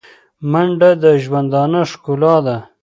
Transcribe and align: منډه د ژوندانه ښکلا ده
منډه 0.51 0.89
د 1.03 1.05
ژوندانه 1.23 1.81
ښکلا 1.91 2.35
ده 2.45 2.57